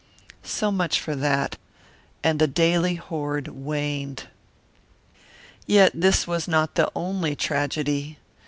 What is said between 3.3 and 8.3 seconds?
waned. Yet his was not the only tragedy.